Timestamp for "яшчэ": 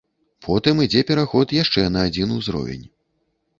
1.59-1.85